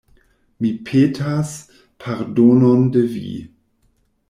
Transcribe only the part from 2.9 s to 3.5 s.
de vi.